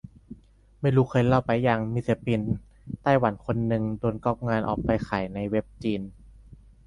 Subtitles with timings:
[0.81, 2.41] ไม่รู้เคยเล่าไปยัง มีศิลปิน
[3.03, 6.01] ไต้หวันคนนึง โดนก็อปงานเอาไปขายในเว็บจีน